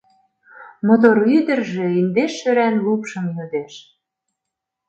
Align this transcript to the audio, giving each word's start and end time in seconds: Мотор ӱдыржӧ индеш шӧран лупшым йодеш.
Мотор 0.87 1.17
ӱдыржӧ 1.37 1.85
индеш 1.99 2.31
шӧран 2.39 2.75
лупшым 2.85 3.25
йодеш. 3.35 3.73